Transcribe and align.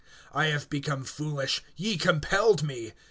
(11)I 0.33 0.51
have 0.51 0.67
become 0.67 1.03
foolish; 1.03 1.61
ye 1.75 1.95
compelled 1.95 2.63
me. 2.63 2.93